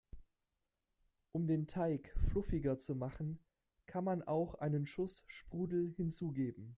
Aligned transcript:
Um 1.31 1.45
den 1.45 1.67
Teig 1.67 2.11
fluffiger 2.17 2.79
zu 2.79 2.95
machen, 2.95 3.37
kann 3.85 4.03
man 4.03 4.23
auch 4.23 4.55
einen 4.55 4.87
Schuss 4.87 5.23
Sprudel 5.27 5.93
hinzugeben. 5.95 6.69